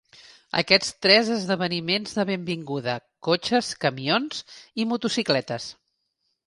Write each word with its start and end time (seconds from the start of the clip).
Aquests 0.61 0.87
tres 1.05 1.29
esdeveniments 1.35 2.17
de 2.21 2.25
benvinguda 2.31 2.97
cotxes, 3.29 3.73
camions, 3.87 4.43
i 4.85 4.91
motocicletes. 4.95 5.75